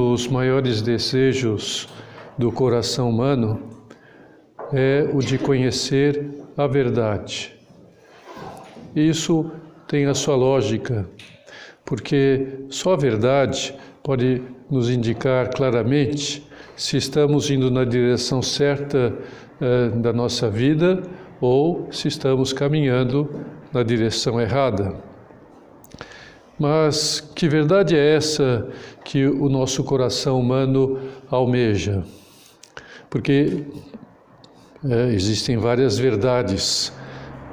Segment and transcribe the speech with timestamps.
[0.00, 1.86] dos maiores desejos
[2.38, 3.60] do coração humano
[4.72, 6.24] é o de conhecer
[6.56, 7.54] a verdade.
[8.96, 9.50] Isso
[9.86, 11.06] tem a sua lógica,
[11.84, 19.12] porque só a verdade pode nos indicar claramente se estamos indo na direção certa
[19.60, 21.02] eh, da nossa vida
[21.42, 23.28] ou se estamos caminhando
[23.70, 25.09] na direção errada.
[26.60, 28.68] Mas que verdade é essa
[29.02, 31.00] que o nosso coração humano
[31.30, 32.04] almeja?
[33.08, 33.64] Porque
[34.86, 36.92] é, existem várias verdades,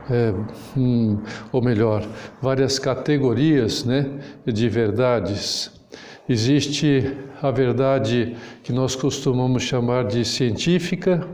[0.09, 0.33] é,
[0.75, 1.21] hum,
[1.53, 2.05] ou melhor,
[2.41, 4.11] várias categorias né,
[4.45, 5.71] de verdades.
[6.27, 11.25] Existe a verdade que nós costumamos chamar de científica,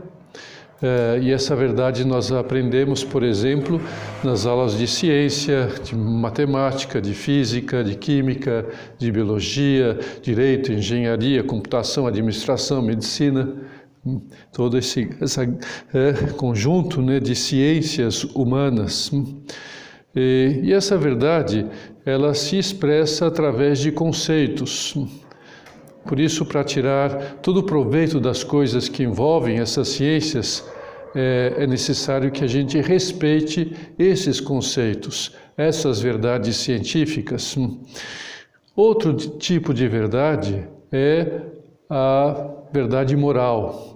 [0.82, 3.80] é, e essa verdade nós aprendemos, por exemplo,
[4.22, 8.66] nas aulas de ciência, de matemática, de física, de química,
[8.98, 13.52] de biologia, direito, engenharia, computação, administração, medicina.
[14.52, 15.08] Todo esse
[15.94, 19.10] é, conjunto né, de ciências humanas.
[20.14, 21.66] E, e essa verdade,
[22.04, 24.94] ela se expressa através de conceitos.
[26.06, 30.64] Por isso, para tirar todo o proveito das coisas que envolvem essas ciências,
[31.14, 37.56] é, é necessário que a gente respeite esses conceitos, essas verdades científicas.
[38.74, 41.40] Outro tipo de verdade é
[41.88, 43.94] a verdade moral,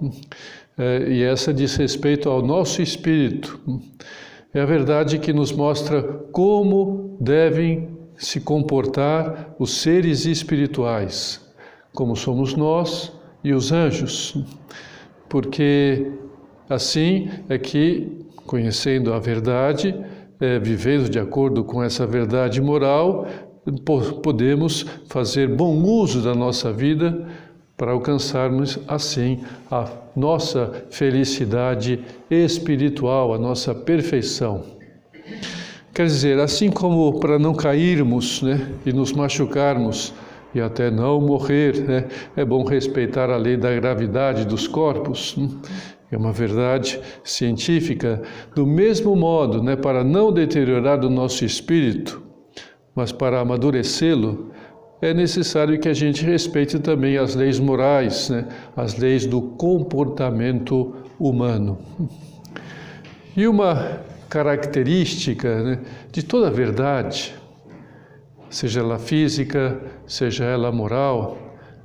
[0.78, 3.61] é, e essa diz respeito ao nosso espírito.
[4.55, 11.41] É a verdade que nos mostra como devem se comportar os seres espirituais,
[11.99, 14.37] como somos nós e os anjos,
[15.29, 16.13] porque
[16.69, 19.95] Assim é que, conhecendo a verdade,
[20.39, 23.27] é, vivendo de acordo com essa verdade moral,
[24.22, 27.27] podemos fazer bom uso da nossa vida
[27.77, 29.41] para alcançarmos assim
[29.71, 34.62] a nossa felicidade espiritual, a nossa perfeição.
[35.95, 40.12] Quer dizer, assim como para não cairmos né, e nos machucarmos
[40.54, 42.04] e até não morrer, né,
[42.36, 45.36] é bom respeitar a lei da gravidade dos corpos.
[45.36, 45.48] Né,
[46.10, 48.22] é uma verdade científica,
[48.54, 52.22] do mesmo modo, né, para não deteriorar o nosso espírito,
[52.94, 54.50] mas para amadurecê-lo,
[55.00, 60.94] é necessário que a gente respeite também as leis morais, né, as leis do comportamento
[61.19, 61.78] humano.
[63.36, 65.78] E uma característica né,
[66.10, 67.34] de toda verdade,
[68.50, 71.36] seja ela física, seja ela moral,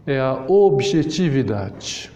[0.05, 2.11] é a objetividade.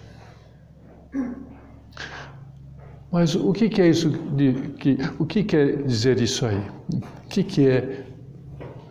[3.12, 4.10] Mas o que, que é isso?
[4.10, 6.62] De, que, o que quer dizer isso aí?
[6.94, 8.06] O que, que é,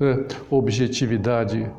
[0.01, 1.71] é objetividade?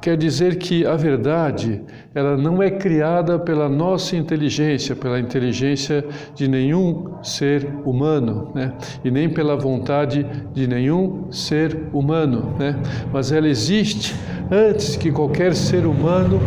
[0.00, 1.82] Quer dizer que a verdade
[2.14, 8.72] ela não é criada pela nossa inteligência, pela inteligência de nenhum ser humano, né?
[9.04, 12.80] e nem pela vontade de nenhum ser humano, né?
[13.12, 14.14] mas ela existe
[14.50, 16.38] antes que qualquer ser humano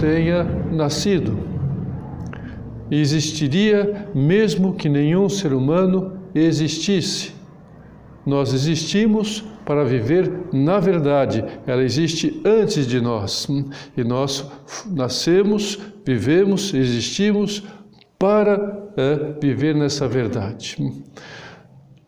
[0.00, 1.54] tenha nascido
[2.90, 7.32] e existiria mesmo que nenhum ser humano existisse.
[8.26, 13.46] Nós existimos para viver na verdade, ela existe antes de nós
[13.96, 14.50] e nós
[14.86, 17.62] nascemos, vivemos, existimos
[18.18, 20.76] para é, viver nessa verdade.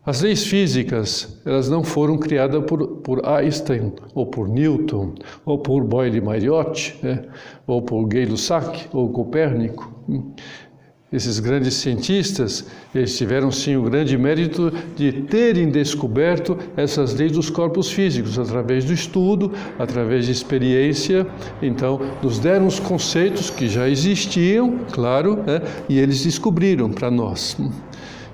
[0.06, 5.82] As leis físicas, elas não foram criadas por, por Einstein, ou por Newton, ou por
[5.82, 7.24] Boyle-Mariotte, né?
[7.66, 9.92] ou por Gay-Lussac, ou Copérnico.
[11.12, 17.48] Esses grandes cientistas, eles tiveram sim o grande mérito de terem descoberto essas leis dos
[17.48, 21.24] corpos físicos através do estudo, através de experiência.
[21.62, 27.56] Então, nos deram os conceitos que já existiam, claro, né, e eles descobriram para nós.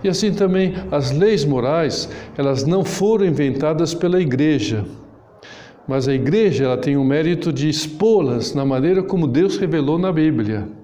[0.03, 2.09] E assim também as leis morais,
[2.39, 4.87] elas não foram inventadas pela igreja,
[5.87, 10.11] mas a igreja ela tem o mérito de expô-las na maneira como Deus revelou na
[10.11, 10.81] Bíblia.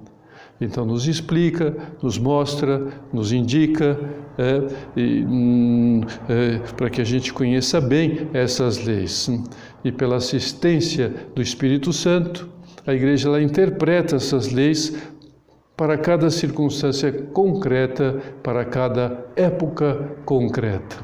[0.60, 3.98] Então, nos explica, nos mostra, nos indica,
[4.36, 9.30] é, hum, é, para que a gente conheça bem essas leis.
[9.84, 12.48] E pela assistência do Espírito Santo,
[12.86, 14.96] a igreja ela interpreta essas leis
[15.76, 20.96] para cada circunstância concreta, para cada época concreta.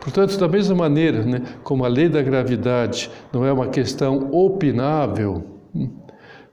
[0.00, 5.44] Portanto, da mesma maneira né, como a lei da gravidade não é uma questão opinável,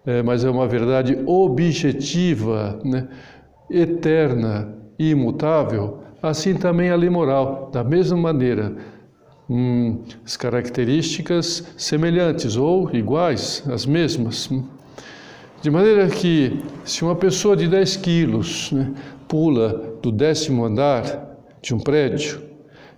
[0.09, 3.07] é, mas é uma verdade objetiva, né,
[3.69, 8.75] eterna e imutável, assim também a lei moral, da mesma maneira,
[9.47, 14.49] hum, as características semelhantes ou iguais, as mesmas.
[15.61, 18.91] De maneira que, se uma pessoa de 10 quilos né,
[19.27, 22.41] pula do décimo andar de um prédio,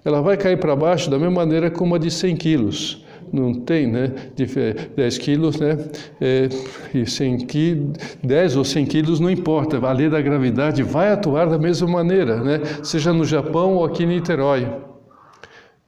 [0.05, 3.00] ela vai cair para baixo da mesma maneira como a de 100 quilos.
[3.31, 4.11] Não tem, né?
[4.35, 4.45] De
[4.95, 5.77] 10 quilos, né?
[6.19, 6.49] É,
[6.93, 11.47] e 100 quilos, 10 ou 100 quilos não importa, a lei da gravidade vai atuar
[11.47, 12.61] da mesma maneira, né?
[12.83, 14.67] Seja no Japão ou aqui em Niterói.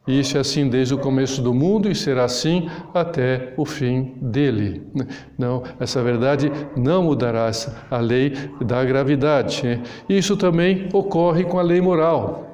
[0.06, 4.86] Isso é assim desde o começo do mundo e será assim até o fim dele.
[5.38, 7.50] Não, essa verdade não mudará
[7.90, 9.64] a lei da gravidade.
[9.64, 9.82] Né?
[10.10, 12.53] Isso também ocorre com a lei moral.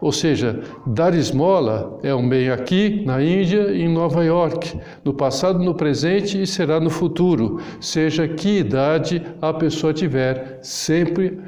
[0.00, 5.12] Ou seja, dar esmola é um bem aqui, na Índia e em Nova York, no
[5.12, 7.60] passado, no presente e será no futuro.
[7.80, 11.38] Seja que idade a pessoa tiver, sempre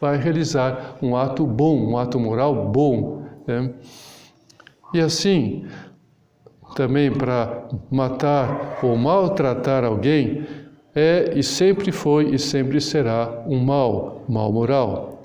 [0.00, 3.24] vai realizar um ato bom, um ato moral bom.
[3.46, 3.74] Né?
[4.94, 5.66] E assim,
[6.74, 10.46] também para matar ou maltratar alguém,
[10.94, 15.17] é e sempre foi e sempre será um mal, mal moral.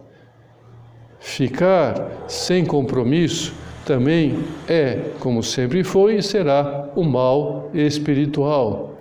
[1.24, 3.54] Ficar sem compromisso
[3.86, 8.98] também é, como sempre foi e será, um mal espiritual.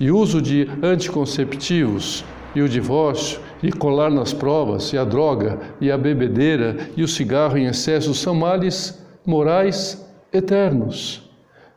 [0.00, 2.24] E o uso de anticonceptivos
[2.56, 7.08] e o divórcio e colar nas provas e a droga e a bebedeira e o
[7.08, 11.25] cigarro em excesso são males morais eternos.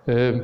[0.10, 0.44] É,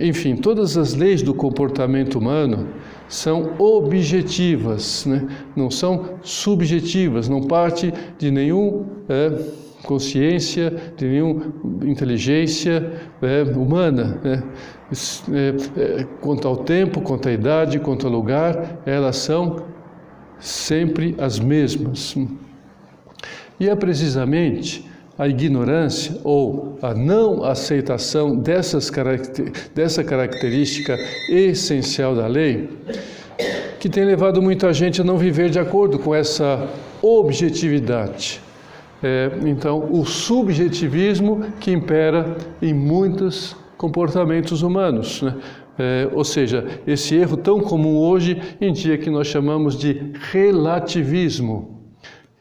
[0.00, 2.66] enfim, todas as leis do comportamento humano
[3.08, 5.24] são objetivas, né?
[5.54, 9.38] não são subjetivas, não parte de nenhuma é,
[9.84, 11.46] consciência, de nenhuma
[11.84, 12.92] inteligência
[13.22, 14.18] é, humana.
[14.24, 14.42] Né?
[15.32, 19.62] É, é, quanto ao tempo, quanto à idade, quanto ao lugar, elas são
[20.40, 22.16] sempre as mesmas.
[23.60, 24.84] E é precisamente
[25.18, 30.96] a ignorância ou a não aceitação dessas caracter, dessa característica
[31.28, 32.68] essencial da lei,
[33.80, 36.68] que tem levado muita gente a não viver de acordo com essa
[37.02, 38.40] objetividade.
[39.02, 45.22] É, então, o subjetivismo que impera em muitos comportamentos humanos.
[45.22, 45.34] Né?
[45.78, 51.77] É, ou seja, esse erro tão comum hoje em dia que nós chamamos de relativismo.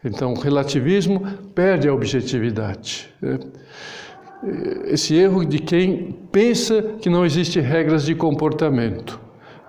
[0.03, 1.21] Então, o relativismo
[1.55, 3.09] perde a objetividade.
[3.21, 3.39] Né?
[4.85, 9.19] Esse erro de quem pensa que não existe regras de comportamento,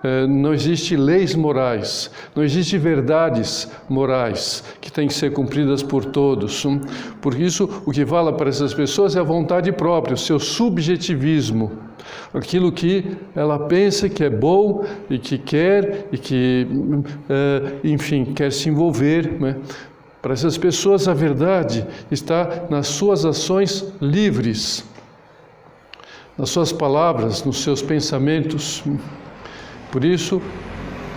[0.01, 6.05] é, não existe leis morais, não existe verdades morais que têm que ser cumpridas por
[6.05, 6.65] todos.
[7.21, 11.71] Por isso, o que vale para essas pessoas é a vontade própria, o seu subjetivismo,
[12.33, 16.65] aquilo que ela pensa que é bom e que quer e que,
[17.29, 19.39] é, enfim, quer se envolver.
[19.39, 19.57] Né?
[20.21, 24.83] Para essas pessoas, a verdade está nas suas ações livres,
[26.37, 28.83] nas suas palavras, nos seus pensamentos.
[29.91, 30.41] Por isso,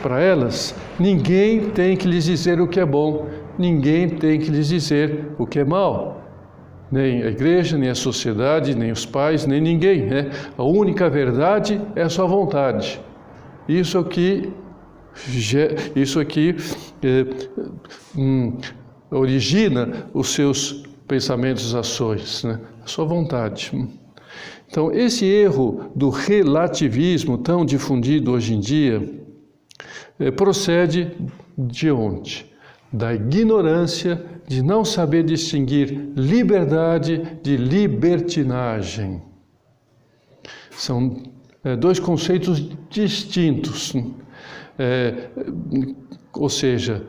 [0.03, 3.29] para elas, ninguém tem que lhes dizer o que é bom,
[3.59, 6.23] ninguém tem que lhes dizer o que é mal.
[6.91, 10.07] Nem a igreja, nem a sociedade, nem os pais, nem ninguém.
[10.07, 10.31] Né?
[10.57, 13.01] A única verdade é a sua vontade.
[13.69, 14.53] Isso aqui,
[15.97, 16.57] isso aqui
[17.03, 17.27] é,
[18.17, 18.59] hum,
[19.13, 22.61] origina os seus pensamentos ações, né?
[22.83, 23.71] a sua vontade.
[24.69, 29.23] Então, esse erro do relativismo tão difundido hoje em dia
[30.19, 31.13] é, procede
[31.59, 32.47] de onde?
[32.91, 39.23] Da ignorância de não saber distinguir liberdade de libertinagem.
[40.71, 41.23] São
[41.63, 43.93] é, dois conceitos distintos.
[44.79, 45.29] É,
[46.35, 47.05] ou seja,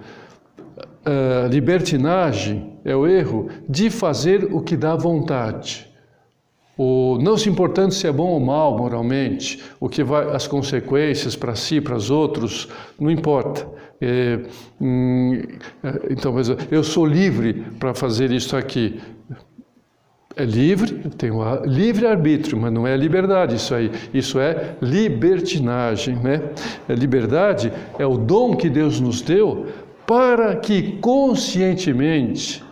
[1.06, 5.92] uh, libertinagem é o erro de fazer o que dá vontade.
[6.76, 11.36] O não se importando se é bom ou mal moralmente, o que vai as consequências
[11.36, 12.68] para si, para os outros,
[13.00, 13.68] não importa.
[14.02, 14.40] É,
[14.82, 15.40] hum,
[15.84, 16.36] é, então,
[16.72, 19.00] eu sou livre para fazer isso aqui.
[20.36, 23.92] É livre, tem o livre arbítrio, mas não é liberdade isso aí.
[24.12, 26.42] Isso é libertinagem, né?
[26.90, 29.68] A liberdade é o dom que Deus nos deu
[30.06, 32.64] para que conscientemente,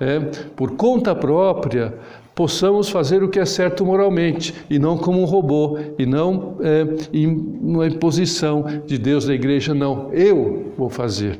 [0.00, 0.18] é,
[0.56, 1.94] por conta própria,
[2.34, 6.86] possamos fazer o que é certo moralmente e não como um robô e não é,
[7.12, 10.12] em uma imposição de Deus da igreja, não.
[10.12, 11.38] Eu vou fazer.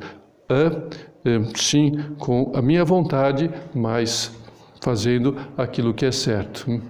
[0.49, 4.31] É, é, sim, com a minha vontade, mas
[4.81, 6.81] fazendo aquilo que é certo.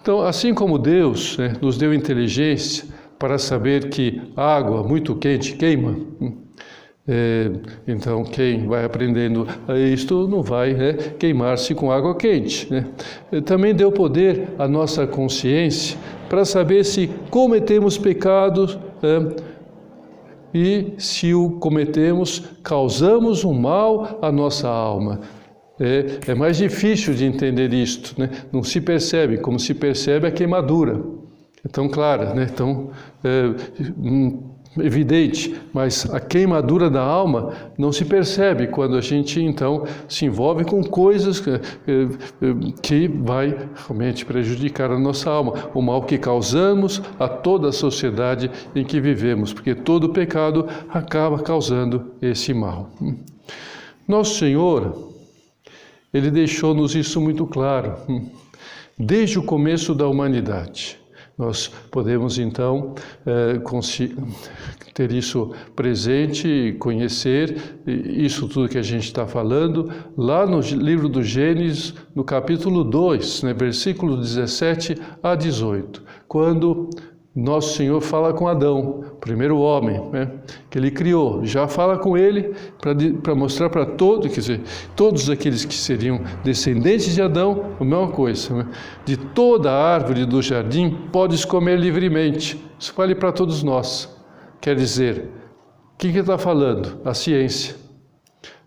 [0.00, 2.84] Então, assim como Deus né, nos deu inteligência
[3.18, 5.96] para saber que água muito quente queima,
[7.12, 7.50] É,
[7.88, 9.44] então, quem vai aprendendo
[9.92, 12.72] isto não vai né, queimar-se com água quente.
[12.72, 12.86] Né?
[13.44, 15.98] Também deu poder à nossa consciência
[16.28, 19.50] para saber se cometemos pecados é,
[20.54, 25.20] e, se o cometemos, causamos um mal à nossa alma.
[25.80, 28.30] É, é mais difícil de entender isto, né?
[28.52, 31.00] não se percebe, como se percebe a queimadura.
[31.64, 32.46] É tão clara, né?
[32.46, 32.90] tão
[33.24, 33.52] é,
[33.98, 40.26] hum, evidente, mas a queimadura da alma não se percebe quando a gente então se
[40.26, 41.50] envolve com coisas que,
[42.80, 48.50] que vai realmente prejudicar a nossa alma, o mal que causamos a toda a sociedade
[48.74, 52.90] em que vivemos, porque todo pecado acaba causando esse mal.
[54.06, 55.12] Nosso Senhor,
[56.14, 57.94] ele deixou-nos isso muito claro,
[58.96, 60.99] desde o começo da humanidade.
[61.40, 62.94] Nós podemos então
[63.24, 63.58] é,
[64.92, 71.22] ter isso presente conhecer isso tudo que a gente está falando lá no livro do
[71.22, 76.90] Gênesis, no capítulo 2, né, versículo 17 a 18, quando
[77.34, 80.32] nosso Senhor fala com Adão, o primeiro homem né,
[80.68, 82.54] que ele criou, já fala com ele
[83.22, 84.60] para mostrar para todos, quer dizer,
[84.96, 88.54] todos aqueles que seriam descendentes de Adão, a mesma coisa.
[88.54, 88.66] Né?
[89.04, 92.60] De toda a árvore do jardim podes comer livremente.
[92.78, 94.08] Isso vale para todos nós.
[94.60, 95.30] Quer dizer,
[95.94, 97.00] o que está falando?
[97.04, 97.76] A ciência.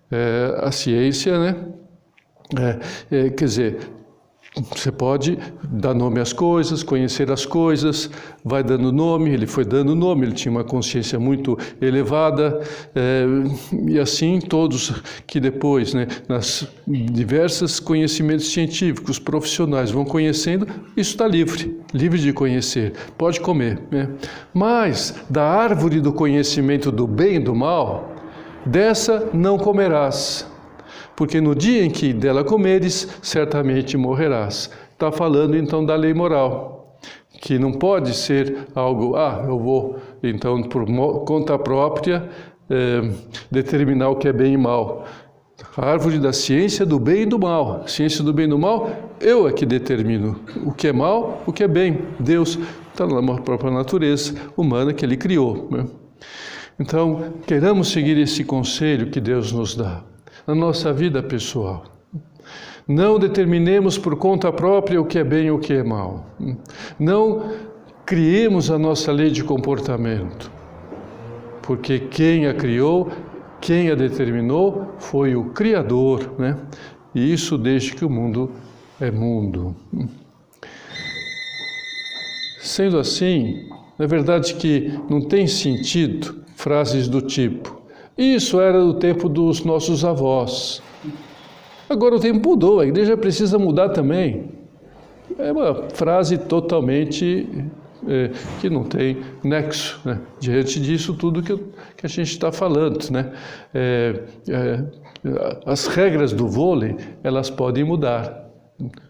[0.09, 1.65] É, a ciência, né?
[3.11, 3.79] É, é, quer dizer,
[4.55, 8.09] você pode dar nome às coisas, conhecer as coisas,
[8.45, 12.61] vai dando nome, ele foi dando nome, ele tinha uma consciência muito elevada,
[12.93, 13.25] é,
[13.87, 21.27] e assim todos que depois, né, nas diversos conhecimentos científicos, profissionais vão conhecendo, isso está
[21.27, 23.81] livre, livre de conhecer, pode comer.
[23.89, 24.09] Né?
[24.53, 28.13] Mas da árvore do conhecimento do bem e do mal,
[28.65, 30.52] dessa não comerás
[31.15, 34.69] porque no dia em que dela comeres, certamente morrerás.
[34.91, 36.97] Está falando então da lei moral,
[37.41, 40.85] que não pode ser algo, ah, eu vou então por
[41.25, 42.29] conta própria
[42.69, 43.09] é,
[43.51, 45.05] determinar o que é bem e mal.
[45.77, 47.87] A árvore da ciência do bem e do mal.
[47.87, 48.89] Ciência do bem e do mal,
[49.19, 51.99] eu é que determino o que é mal, o que é bem.
[52.19, 52.57] Deus
[52.91, 55.67] está na própria natureza humana que Ele criou.
[55.71, 55.85] Né?
[56.79, 60.03] Então, queremos seguir esse conselho que Deus nos dá
[60.45, 61.85] na nossa vida pessoal.
[62.87, 66.25] Não determinemos por conta própria o que é bem e o que é mal.
[66.99, 67.51] Não
[68.05, 70.51] criemos a nossa lei de comportamento,
[71.61, 73.09] porque quem a criou,
[73.61, 76.57] quem a determinou, foi o Criador, né?
[77.15, 78.51] E isso desde que o mundo
[78.99, 79.75] é mundo.
[82.59, 87.82] Sendo assim, é verdade que não tem sentido frases do tipo
[88.17, 90.81] isso era do tempo dos nossos avós.
[91.89, 94.51] Agora o tempo mudou, a igreja precisa mudar também.
[95.37, 97.47] É uma frase totalmente
[98.07, 100.19] é, que não tem nexo né?
[100.39, 101.55] diante disso tudo que,
[101.97, 103.09] que a gente está falando.
[103.09, 103.31] Né?
[103.73, 104.83] É, é,
[105.65, 108.42] as regras do vôlei elas podem mudar,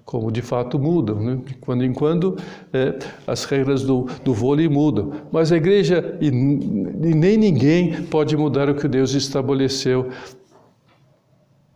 [0.05, 1.19] como de fato mudam.
[1.19, 1.39] Né?
[1.45, 2.37] De quando em quando
[2.71, 5.13] é, as regras do, do vôlei mudam.
[5.31, 10.09] Mas a igreja e, e nem ninguém pode mudar o que Deus estabeleceu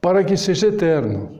[0.02, 1.32] para que seja eterno.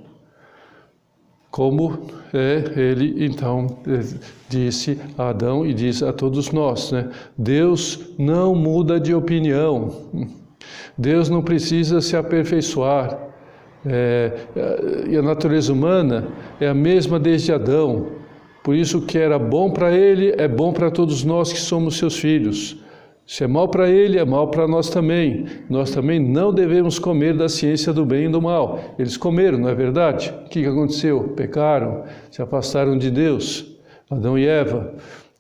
[1.50, 4.04] Como é, ele então é,
[4.50, 7.10] disse a Adão e diz a todos nós, né?
[7.38, 9.92] Deus não muda de opinião.
[10.98, 13.18] Deus não precisa se aperfeiçoar.
[13.86, 14.32] É,
[15.10, 16.28] e a natureza humana
[16.60, 18.08] é a mesma desde Adão.
[18.64, 21.98] Por isso, o que era bom para ele é bom para todos nós que somos
[21.98, 22.78] seus filhos.
[23.26, 25.46] Se é mal para ele, é mal para nós também.
[25.70, 28.80] Nós também não devemos comer da ciência do bem e do mal.
[28.98, 30.34] Eles comeram, não é verdade?
[30.46, 31.34] O que aconteceu?
[31.36, 33.78] Pecaram, se afastaram de Deus,
[34.10, 34.94] Adão e Eva.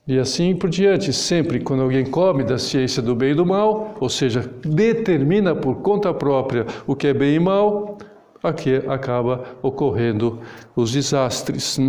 [0.05, 3.95] E assim por diante, sempre quando alguém come da ciência do bem e do mal,
[4.01, 7.97] ou seja, determina por conta própria o que é bem e mal,
[8.47, 10.39] aqui acaba ocorrendo
[10.75, 11.79] os desastres.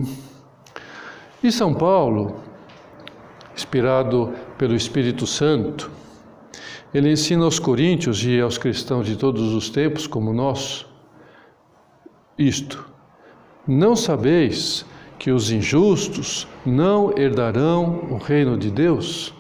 [1.43, 2.37] E São Paulo,
[3.55, 5.91] inspirado pelo Espírito Santo,
[6.93, 10.87] ele ensina aos coríntios e aos cristãos de todos os tempos, como nós,
[12.39, 12.89] isto:
[13.67, 14.87] Não sabeis
[15.19, 19.35] que os injustos não herdarão o reino de Deus?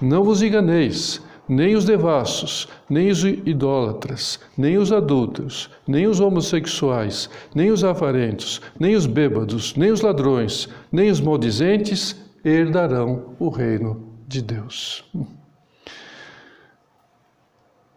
[0.00, 7.28] Não vos enganeis, nem os devassos, nem os idólatras, nem os adúlteros, nem os homossexuais,
[7.54, 14.14] nem os avarentos, nem os bêbados, nem os ladrões, nem os maldizentes herdarão o reino
[14.26, 15.04] de Deus.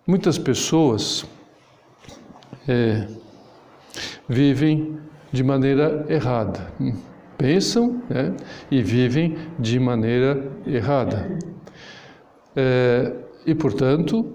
[0.05, 1.25] muitas pessoas
[2.67, 3.07] é,
[4.27, 4.97] vivem
[5.31, 6.71] de maneira errada.
[7.37, 8.33] Pensam né,
[8.71, 11.29] e vivem de maneira errada.
[12.55, 13.13] É,
[13.47, 14.25] e, portanto,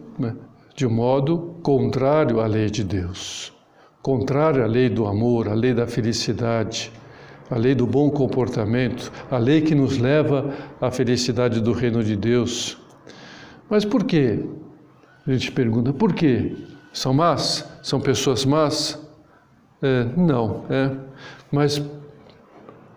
[0.75, 3.53] de um modo contrário à lei de Deus,
[4.01, 6.91] contrário à lei do amor, à lei da felicidade,
[7.51, 12.17] à lei do bom comportamento, à lei que nos leva à felicidade do reino de
[12.17, 12.79] Deus.
[13.69, 14.43] Mas por quê?
[15.27, 16.57] A gente pergunta, por quê?
[16.91, 17.69] São más?
[17.83, 18.99] São pessoas más?
[19.83, 20.91] É, não, é.
[21.51, 21.83] Mas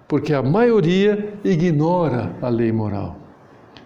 [0.08, 3.25] porque a maioria ignora a lei moral.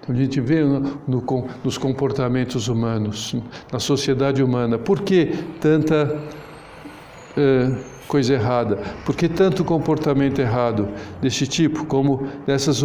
[0.10, 3.36] A gente vê no, no, nos comportamentos humanos,
[3.72, 5.28] na sociedade humana, por que
[5.62, 6.20] tanta
[7.38, 7.72] é,
[8.08, 8.78] coisa errada?
[9.06, 10.90] Por que tanto comportamento errado
[11.22, 12.82] desse tipo, como dessas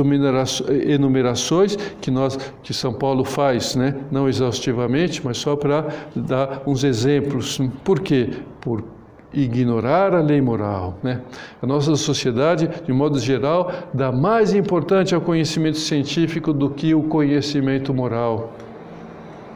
[0.86, 3.96] enumerações que nós, que São Paulo faz, né?
[4.10, 7.58] não exaustivamente, mas só para dar uns exemplos.
[7.82, 8.34] Por quê?
[8.60, 8.84] Por
[9.34, 10.98] ignorar a lei moral.
[11.02, 11.20] Né?
[11.60, 17.02] A nossa sociedade, de modo geral, dá mais importância ao conhecimento científico do que o
[17.02, 18.52] conhecimento moral.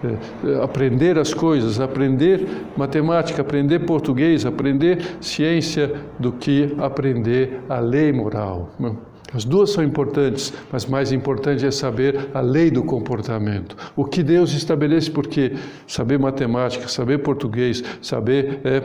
[0.05, 7.81] É, é, aprender as coisas, aprender matemática, aprender português, aprender ciência, do que aprender a
[7.81, 8.71] lei moral.
[8.79, 8.93] Né?
[9.33, 13.77] As duas são importantes, mas mais importante é saber a lei do comportamento.
[13.95, 15.53] O que Deus estabelece, porque
[15.87, 18.81] saber matemática, saber português, saber é,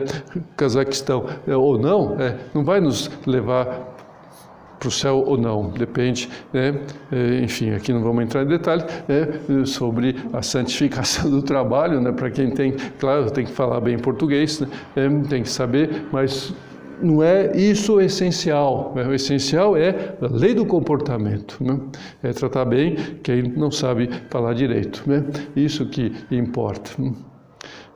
[0.56, 3.94] Cazaquistão é, ou não, é, não vai nos levar
[4.78, 6.78] para o céu ou não, depende, né?
[7.10, 9.64] É, enfim, aqui não vamos entrar em detalhes né?
[9.64, 12.12] sobre a santificação do trabalho, né?
[12.12, 14.68] para quem tem, claro, tem que falar bem português, né?
[14.94, 16.52] É, tem que saber, mas
[17.02, 18.92] não é isso o essencial.
[18.94, 19.06] Né?
[19.06, 21.62] O essencial é a lei do comportamento.
[21.62, 21.78] Né?
[22.22, 25.02] É tratar bem quem não sabe falar direito.
[25.06, 25.24] Né?
[25.54, 26.90] Isso que importa.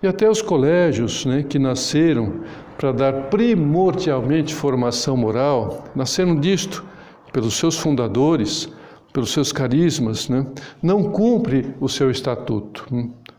[0.03, 2.41] E até os colégios né, que nasceram
[2.77, 6.85] para dar primordialmente formação moral, nasceram disto
[7.33, 8.69] pelos seus fundadores,
[9.13, 10.47] pelos seus carismas, né?
[10.81, 12.87] não cumpre o seu estatuto.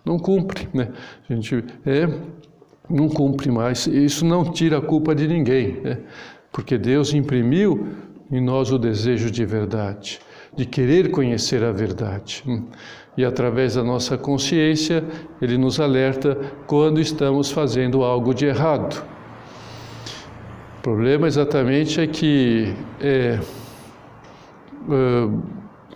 [0.04, 0.68] Não cumpre.
[0.74, 0.90] Né?
[1.30, 2.10] A gente é
[2.90, 3.86] não cumpre mais.
[3.88, 6.00] Isso não tira a culpa de ninguém, né?
[6.52, 7.88] porque Deus imprimiu
[8.32, 10.20] em nós o desejo de verdade,
[10.56, 12.44] de querer conhecer a verdade.
[13.18, 15.04] E através da nossa consciência,
[15.42, 19.04] Ele nos alerta quando estamos fazendo algo de errado.
[20.78, 23.40] O problema exatamente é que é,
[24.90, 25.30] é,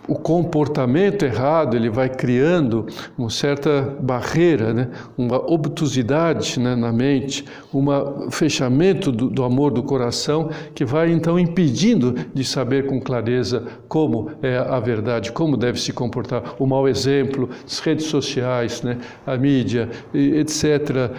[0.06, 2.86] o comportamento errado ele vai criando
[3.16, 4.90] uma certa barreira, né?
[5.16, 6.74] uma obtusidade né?
[6.74, 12.86] na mente, um fechamento do, do, amor do coração que vai então impedindo de saber
[12.86, 16.54] com clareza como é a verdade, como deve se comportar.
[16.58, 18.98] O mau exemplo, as redes sociais, né?
[19.26, 21.10] a mídia, etc.,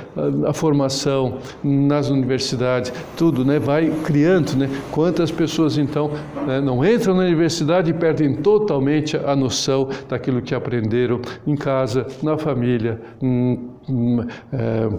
[0.45, 3.57] a, a formação nas universidades, tudo né?
[3.57, 4.55] vai criando.
[4.55, 4.69] Né?
[4.91, 6.11] Quantas pessoas então
[6.45, 6.61] né?
[6.61, 12.05] não entram na universidade e perdem totalmente totalmente a noção daquilo que aprenderam em casa,
[12.21, 14.19] na família, em, em,
[14.51, 14.89] é,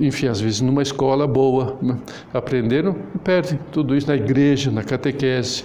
[0.00, 1.76] enfim, às vezes numa escola boa.
[1.82, 1.98] Né?
[2.32, 5.64] Aprenderam e perdem tudo isso na igreja, na catequese.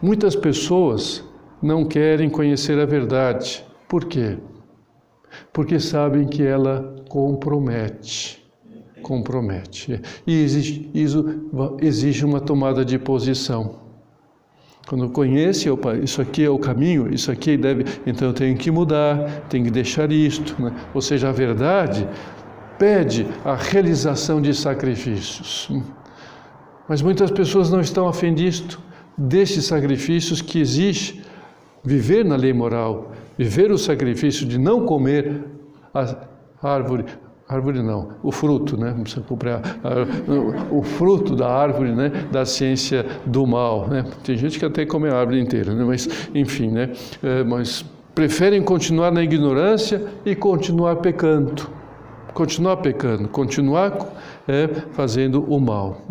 [0.00, 1.24] Muitas pessoas
[1.60, 3.64] não querem conhecer a verdade.
[3.88, 4.36] Por quê?
[5.52, 8.44] Porque sabem que ela compromete.
[9.02, 10.00] Compromete.
[10.26, 10.90] E exige,
[11.80, 13.85] exige uma tomada de posição.
[14.86, 18.70] Quando conhece, opa, isso aqui é o caminho, isso aqui deve, então eu tenho que
[18.70, 20.62] mudar, tenho que deixar isto.
[20.62, 20.72] Né?
[20.94, 22.08] Ou seja, a verdade
[22.78, 25.68] pede a realização de sacrifícios.
[26.88, 28.80] Mas muitas pessoas não estão a fim disto,
[29.18, 31.20] desses sacrifícios que exige
[31.82, 35.42] viver na lei moral, viver o sacrifício de não comer
[35.92, 36.16] a
[36.62, 37.06] árvore,
[37.48, 38.92] árvore não, o fruto, né?
[38.92, 39.62] Não comprar
[40.70, 42.08] o fruto da árvore, né?
[42.30, 44.04] Da ciência do mal, né?
[44.24, 45.84] Tem gente que até come a árvore inteira, né?
[45.84, 46.92] Mas enfim, né?
[47.22, 51.68] É, mas preferem continuar na ignorância e continuar pecando,
[52.34, 53.96] continuar pecando, continuar
[54.48, 56.02] é, fazendo o mal.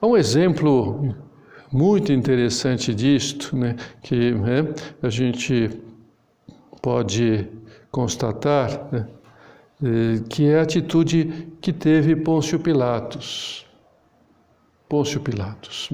[0.00, 1.14] Há um exemplo
[1.72, 3.76] muito interessante disto, né?
[4.02, 4.68] Que né?
[5.02, 5.70] a gente
[6.82, 7.48] pode
[7.90, 8.88] constatar.
[8.90, 9.06] Né?
[9.82, 13.66] Eh, que é a atitude que teve Pôncio Pilatos.
[14.88, 15.90] Pôncio Pilatos.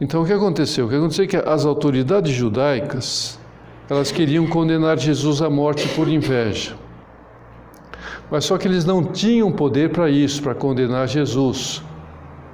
[0.00, 0.86] Então o que aconteceu?
[0.86, 3.40] O que aconteceu é que as autoridades judaicas
[3.90, 6.74] elas queriam condenar Jesus à morte por inveja.
[8.30, 11.82] Mas só que eles não tinham poder para isso, para condenar Jesus.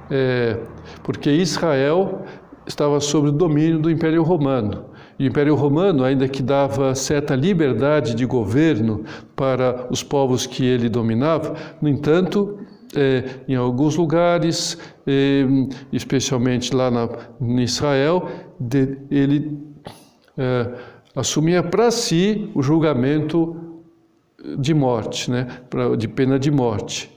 [0.09, 0.59] É,
[1.03, 2.25] porque Israel
[2.67, 4.85] estava sob o domínio do Império Romano.
[5.21, 9.03] O Império Romano, ainda que dava certa liberdade de governo
[9.35, 12.57] para os povos que ele dominava, no entanto,
[12.95, 15.45] é, em alguns lugares, é,
[15.93, 17.07] especialmente lá na,
[17.39, 18.29] em Israel,
[18.59, 19.59] de, ele
[20.35, 20.71] é,
[21.15, 23.55] assumia para si o julgamento
[24.57, 25.45] de morte, né,
[25.99, 27.15] de pena de morte.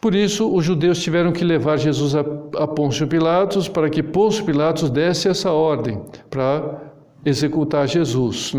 [0.00, 2.20] Por isso, os judeus tiveram que levar Jesus a,
[2.56, 6.90] a Pôncio Pilatos para que Pôncio Pilatos desse essa ordem para
[7.24, 8.54] executar Jesus.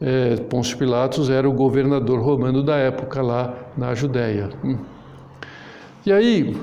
[0.00, 4.48] É, Pôncio Pilatos era o governador romano da época lá na Judéia.
[6.06, 6.56] E aí,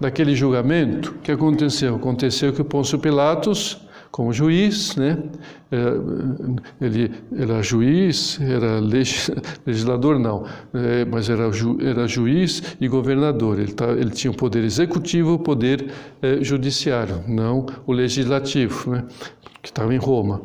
[0.00, 1.96] naquele julgamento, o que aconteceu?
[1.96, 5.18] Aconteceu que Pôncio Pilatos como juiz, né?
[6.80, 8.80] Ele era juiz, era
[9.66, 13.58] legislador não, é, mas era, ju, era juiz e governador.
[13.58, 15.92] Ele, tá, ele tinha o poder executivo, o poder
[16.22, 19.04] é, judiciário, não o legislativo, né?
[19.62, 20.40] Que estava em Roma.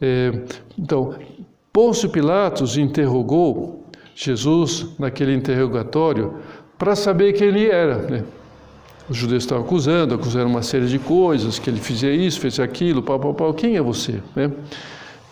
[0.00, 0.32] É,
[0.78, 1.14] então,
[1.72, 6.36] Pôncio Pilatos interrogou Jesus naquele interrogatório
[6.78, 8.24] para saber quem ele era, né?
[9.08, 13.02] Os judeus estavam acusando, acusando uma série de coisas, que ele fazia isso, fez aquilo,
[13.02, 13.54] pau, pau, pau.
[13.54, 14.20] Quem é você?
[14.34, 14.50] Né?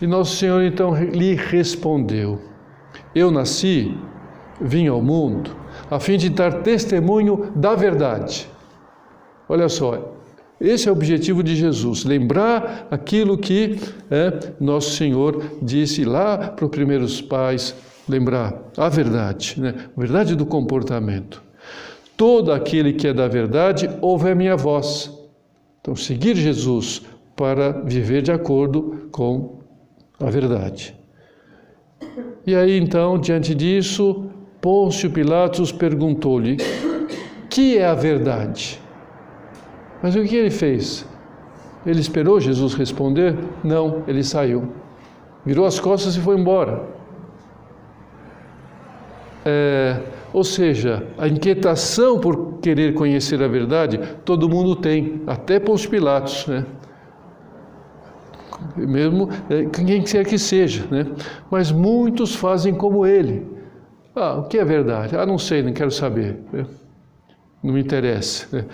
[0.01, 2.39] E Nosso Senhor então lhe respondeu:
[3.13, 3.93] Eu nasci,
[4.61, 5.51] vim ao mundo,
[5.91, 8.47] a fim de dar testemunho da verdade.
[9.47, 10.15] Olha só,
[10.59, 13.77] esse é o objetivo de Jesus, lembrar aquilo que
[14.09, 17.75] é, Nosso Senhor disse lá para os primeiros pais,
[18.07, 19.75] lembrar a verdade, né?
[19.95, 21.44] a verdade do comportamento.
[22.17, 25.11] Todo aquele que é da verdade ouve a minha voz.
[25.81, 27.01] Então, seguir Jesus
[27.35, 29.59] para viver de acordo com
[30.19, 30.95] a verdade.
[32.47, 34.29] E aí, então, diante disso,
[34.61, 36.57] Pôncio Pilatos perguntou-lhe:
[37.49, 38.81] que é a verdade?
[40.01, 41.05] Mas o que ele fez?
[41.85, 43.37] Ele esperou Jesus responder?
[43.63, 44.71] Não, ele saiu.
[45.45, 46.83] Virou as costas e foi embora.
[49.45, 50.01] É,
[50.35, 56.45] ou seja, a inquietação por querer conhecer a verdade, todo mundo tem, até Pôncio Pilatos,
[56.45, 56.65] né?
[58.75, 61.07] Mesmo é, quem quer que seja, né?
[61.49, 63.47] Mas muitos fazem como ele.
[64.13, 65.15] Ah, o que é verdade?
[65.15, 66.37] Ah, não sei, não quero saber.
[66.51, 66.65] Né?
[67.63, 68.45] Não me interessa.
[68.51, 68.65] Né?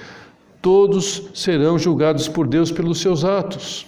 [0.63, 3.86] Todos serão julgados por Deus pelos seus atos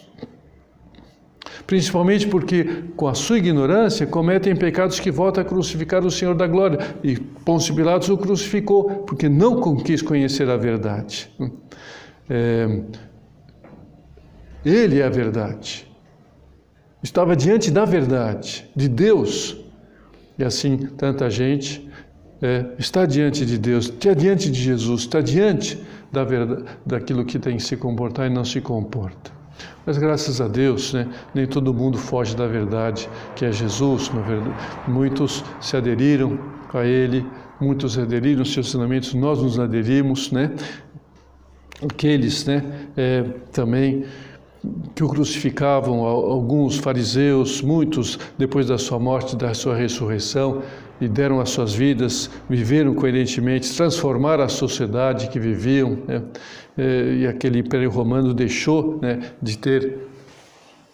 [1.65, 6.47] principalmente porque, com a sua ignorância, cometem pecados que voltam a crucificar o Senhor da
[6.47, 6.79] glória.
[7.03, 11.29] E Pôncio Pilatos o crucificou, porque não quis conhecer a verdade.
[12.29, 12.81] É,
[14.65, 15.87] ele é a verdade.
[17.01, 19.57] Estava diante da verdade, de Deus.
[20.37, 21.89] E assim, tanta gente
[22.41, 27.39] é, está diante de Deus, está diante de Jesus, está diante da verdade, daquilo que
[27.39, 29.31] tem que se comportar e não se comporta.
[29.85, 34.11] Mas graças a Deus, né, nem todo mundo foge da verdade, que é Jesus.
[34.87, 36.39] Muitos se aderiram
[36.73, 37.25] a Ele,
[37.59, 40.51] muitos aderiram aos seus ensinamentos, nós nos aderimos, né?
[41.81, 42.63] Aqueles, né,
[42.95, 44.05] é, também
[44.95, 50.61] que o crucificavam, alguns fariseus, muitos depois da sua morte, da sua ressurreição,
[51.01, 56.21] e deram as suas vidas, viveram coerentemente, transformaram a sociedade que viviam, né?
[56.77, 59.97] e aquele Império Romano deixou né, de ter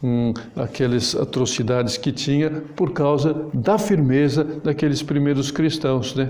[0.04, 6.30] hum, aquelas atrocidades que tinha por causa da firmeza daqueles primeiros cristãos, né?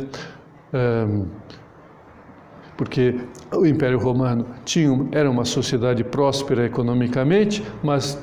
[0.74, 1.26] Um,
[2.78, 3.20] porque
[3.52, 8.18] o Império Romano tinha, era uma sociedade próspera economicamente, mas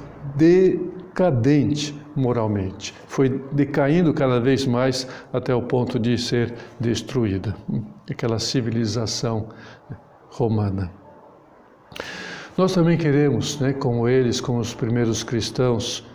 [1.17, 2.95] decadente moralmente.
[3.09, 7.57] Foi decaindo cada vez mais até o ponto de ser destruída.
[8.11, 9.49] Aquela civilização
[10.31, 10.93] romana.
[12.57, 16.07] Nós também queremos, né, como eles, como os primeiros cristãos,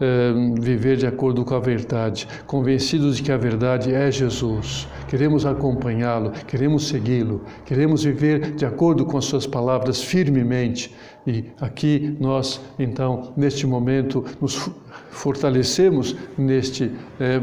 [0.00, 4.86] é, viver de acordo com a verdade, convencidos de que a verdade é Jesus.
[5.08, 10.94] Queremos acompanhá-lo, queremos segui-lo, queremos viver de acordo com as suas palavras firmemente.
[11.26, 14.70] E aqui nós, então, neste momento, nos
[15.10, 17.40] fortalecemos neste é,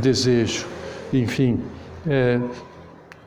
[0.00, 0.66] desejo.
[1.12, 1.60] Enfim,
[2.06, 2.40] é,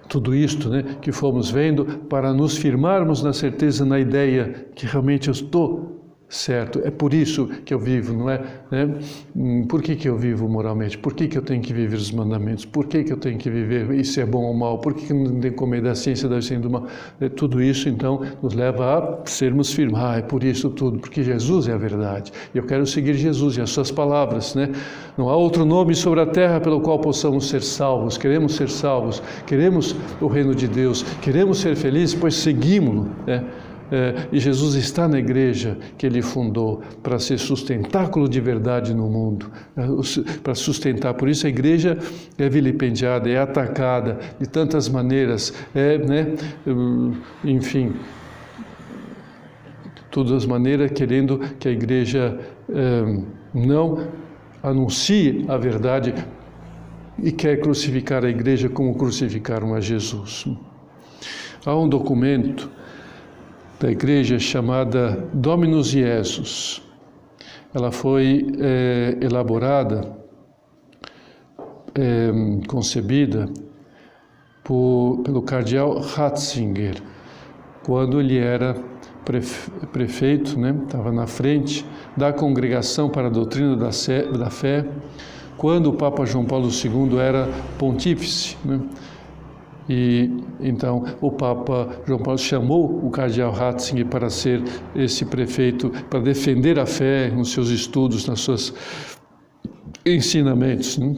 [0.07, 5.27] tudo isto né, que fomos vendo para nos firmarmos na certeza, na ideia que realmente
[5.27, 5.94] eu estou
[6.27, 6.81] certo.
[6.83, 8.41] É por isso que eu vivo, não é?
[8.71, 8.95] Né?
[9.35, 10.97] Hum, por que, que eu vivo moralmente?
[10.97, 12.65] Por que, que eu tenho que viver os mandamentos?
[12.65, 14.79] Por que, que eu tenho que viver isso é bom ou mal?
[14.79, 16.87] Por que, que não tem que comer da ciência da ciência do mal?
[17.19, 19.95] É, tudo isso, então, nos leva a sermos firmes.
[19.97, 22.31] Ah, é por isso tudo, porque Jesus é a verdade.
[22.53, 24.71] E eu quero seguir Jesus e as suas palavras, né?
[25.17, 28.17] Não há outro nome sobre a terra pelo qual possamos ser salvos.
[28.17, 33.45] Queremos ser salvos, queremos o reino de Deus, queremos ser felizes, pois seguimos-lo, né?
[33.91, 39.07] É, e Jesus está na igreja que ele fundou para ser sustentáculo de verdade no
[39.07, 39.83] mundo, é,
[40.41, 41.13] para sustentar.
[41.13, 41.97] Por isso a igreja
[42.37, 46.33] é vilipendiada, é atacada de tantas maneiras, é, né,
[47.43, 47.93] enfim,
[50.09, 54.07] todas as maneiras querendo que a igreja é, não
[54.63, 56.13] anuncie a verdade
[57.21, 60.45] e quer crucificar a igreja como crucificaram a Jesus.
[61.65, 62.69] Há um documento
[63.79, 66.81] da igreja chamada Dominus Jesus.
[67.73, 70.17] Ela foi é, elaborada,
[71.93, 72.31] é,
[72.67, 73.49] concebida
[74.63, 77.01] por, pelo cardeal Ratzinger,
[77.83, 78.75] quando ele era
[79.91, 81.85] prefeito, né, estava na frente
[82.15, 83.91] da Congregação para a Doutrina da,
[84.49, 84.85] Fé,
[85.57, 88.55] quando o Papa João Paulo II era pontífice.
[88.63, 88.79] Né,
[89.87, 94.63] e então o Papa João Paulo chamou o cardeal Ratzinger para ser
[94.95, 98.73] esse prefeito, para defender a fé nos seus estudos, nas suas
[100.05, 100.97] ensinamentos.
[100.97, 101.15] Né?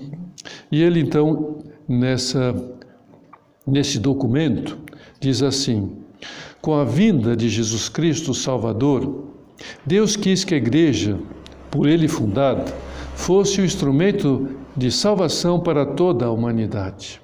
[0.71, 2.53] E ele então nessa
[3.65, 4.77] nesse documento
[5.19, 5.97] diz assim:
[6.61, 9.27] com a vinda de Jesus Cristo Salvador,
[9.85, 11.17] Deus quis que a igreja,
[11.71, 12.65] por ele fundada,
[13.15, 17.21] fosse o instrumento de salvação para toda a humanidade.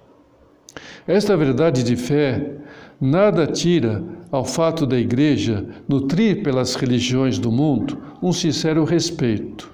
[1.07, 2.51] Esta verdade de fé
[2.99, 9.69] nada tira ao fato da Igreja nutrir pelas religiões do mundo um sincero respeito,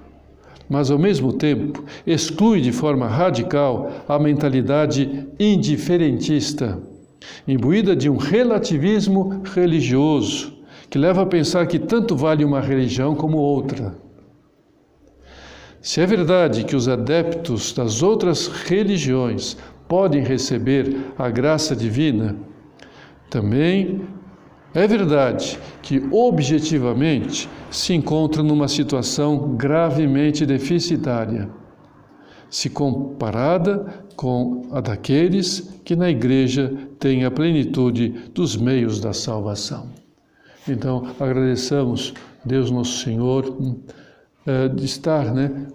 [0.68, 6.80] mas ao mesmo tempo exclui de forma radical a mentalidade indiferentista,
[7.46, 10.58] imbuída de um relativismo religioso
[10.90, 13.94] que leva a pensar que tanto vale uma religião como outra.
[15.80, 19.56] Se é verdade que os adeptos das outras religiões
[19.90, 22.36] podem receber a graça divina,
[23.28, 24.02] também
[24.72, 31.50] é verdade que objetivamente se encontra numa situação gravemente deficitária,
[32.48, 39.88] se comparada com a daqueles que na igreja têm a plenitude dos meios da salvação.
[40.68, 43.56] Então, agradeçamos Deus nosso Senhor
[44.46, 45.66] eh, de estar né,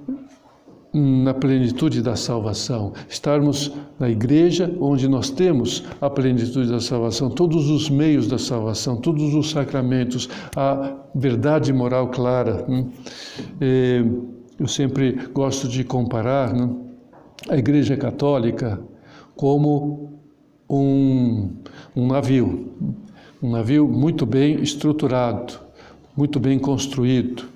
[0.95, 7.69] na plenitude da salvação, estarmos na igreja onde nós temos a plenitude da salvação, todos
[7.69, 12.65] os meios da salvação, todos os sacramentos, a verdade moral clara.
[12.65, 12.85] Né?
[14.57, 16.73] Eu sempre gosto de comparar né,
[17.49, 18.79] a Igreja Católica
[19.35, 20.13] como
[20.69, 21.49] um,
[21.93, 22.73] um navio,
[23.43, 25.59] um navio muito bem estruturado,
[26.15, 27.53] muito bem construído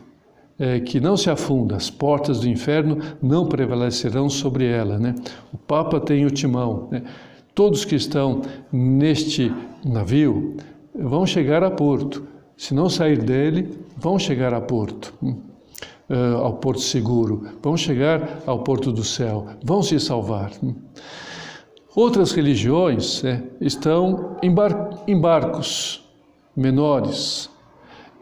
[0.60, 5.00] é, que não se afunda, as portas do inferno não prevalecerão sobre ela.
[5.00, 5.15] Né?
[5.54, 6.89] O Papa tem o timão.
[6.91, 7.02] Né?
[7.56, 8.41] Todos que estão
[8.72, 9.54] neste
[9.86, 10.58] navio
[10.93, 12.28] vão chegar a porto.
[12.58, 15.13] Se não sair dele, vão chegar a porto.
[15.22, 20.52] Uh, ao porto seguro, vão chegar ao porto do céu, vão se salvar.
[21.95, 26.04] Outras religiões é, estão em, bar em barcos
[26.56, 27.48] menores,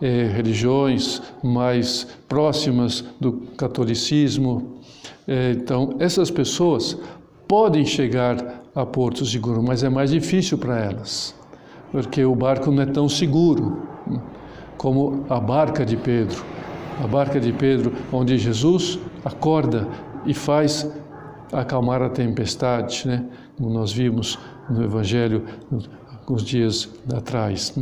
[0.01, 4.79] é, religiões mais próximas do catolicismo.
[5.27, 6.97] É, então, essas pessoas
[7.47, 11.33] podem chegar a Porto Seguro, mas é mais difícil para elas,
[11.91, 13.81] porque o barco não é tão seguro
[14.77, 16.43] como a barca de Pedro.
[17.03, 19.87] A barca de Pedro, onde Jesus acorda
[20.25, 20.89] e faz
[21.51, 23.25] acalmar a tempestade, né?
[23.57, 24.37] como nós vimos
[24.69, 25.45] no Evangelho
[26.19, 27.73] alguns dias atrás.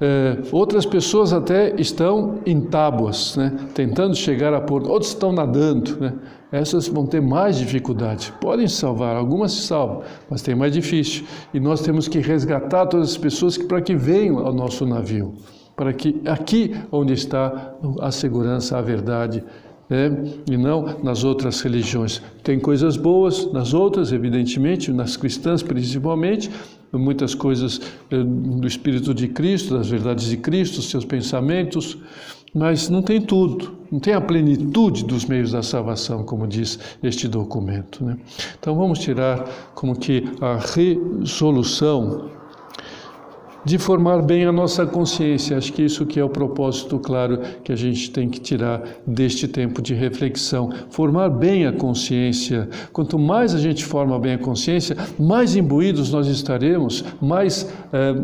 [0.00, 5.98] É, outras pessoas até estão em tábuas, né, tentando chegar a porto, outros estão nadando.
[6.00, 6.14] Né,
[6.52, 8.32] essas vão ter mais dificuldade.
[8.40, 11.24] Podem se salvar, algumas se salvam, mas tem mais difícil.
[11.54, 15.34] E nós temos que resgatar todas as pessoas para que venham ao nosso navio,
[15.76, 19.44] para que aqui onde está a segurança, a verdade,
[19.88, 20.24] né?
[20.50, 22.20] e não nas outras religiões.
[22.42, 26.50] Tem coisas boas nas outras, evidentemente, nas cristãs principalmente,
[26.92, 31.98] muitas coisas eh, do Espírito de Cristo, das verdades de Cristo, seus pensamentos,
[32.54, 37.28] mas não tem tudo, não tem a plenitude dos meios da salvação, como diz este
[37.28, 38.04] documento.
[38.04, 38.16] Né?
[38.58, 42.39] Então vamos tirar como que a resolução
[43.64, 45.56] de formar bem a nossa consciência.
[45.56, 49.46] Acho que isso que é o propósito claro que a gente tem que tirar deste
[49.46, 50.70] tempo de reflexão.
[50.90, 52.68] Formar bem a consciência.
[52.92, 58.14] Quanto mais a gente forma bem a consciência, mais imbuídos nós estaremos, mais é,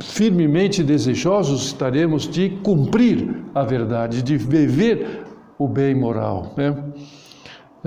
[0.00, 5.24] firmemente desejosos estaremos de cumprir a verdade, de viver
[5.58, 6.54] o bem moral.
[6.56, 6.74] Né?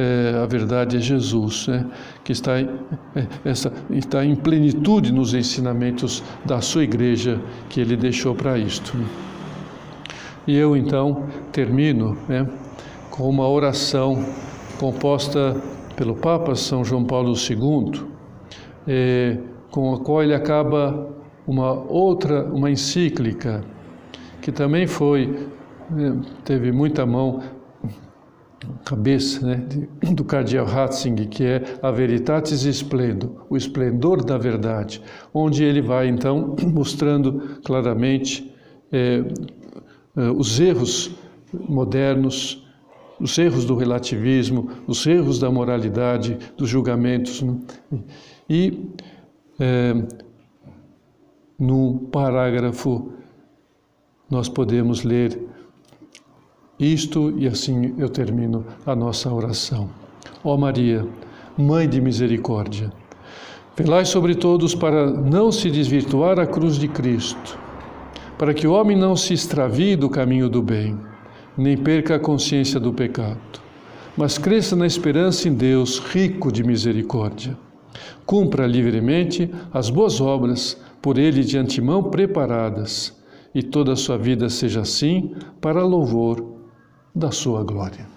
[0.01, 1.85] É, a verdade é Jesus, né?
[2.23, 2.67] que está, é,
[3.45, 8.97] essa, está em plenitude nos ensinamentos da sua igreja que ele deixou para isto.
[10.47, 12.47] E eu então termino né,
[13.11, 14.25] com uma oração
[14.79, 15.55] composta
[15.95, 18.01] pelo Papa São João Paulo II,
[18.87, 19.37] é,
[19.69, 21.09] com a qual ele acaba
[21.45, 23.63] uma outra, uma encíclica
[24.41, 25.47] que também foi
[25.91, 27.39] né, teve muita mão
[28.85, 29.63] cabeça né,
[30.13, 35.01] do cardeal Ratzinger, que é a Veritatis Splendor, o esplendor da verdade,
[35.33, 38.53] onde ele vai então mostrando claramente
[38.91, 39.23] é,
[40.37, 41.11] os erros
[41.53, 42.67] modernos,
[43.19, 47.41] os erros do relativismo, os erros da moralidade, dos julgamentos.
[47.41, 47.57] Né?
[48.49, 48.89] E
[49.59, 49.93] é,
[51.57, 53.13] no parágrafo
[54.29, 55.39] nós podemos ler
[56.85, 59.89] isto e assim eu termino a nossa oração.
[60.43, 61.05] Ó Maria,
[61.57, 62.93] Mãe de misericórdia,
[63.75, 67.59] velai sobre todos para não se desvirtuar a cruz de Cristo,
[68.37, 70.97] para que o homem não se extravie do caminho do bem,
[71.57, 73.37] nem perca a consciência do pecado,
[74.15, 77.57] mas cresça na esperança em Deus, rico de misericórdia.
[78.25, 83.15] Cumpra livremente as boas obras por ele de antemão preparadas,
[83.53, 86.50] e toda a sua vida seja assim para louvor
[87.13, 88.07] da sua glória.